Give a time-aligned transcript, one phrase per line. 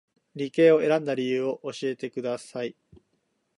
[0.33, 2.75] 理系を選んだ理由を教えてください